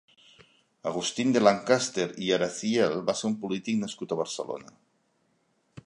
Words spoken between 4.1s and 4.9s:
a Barcelona.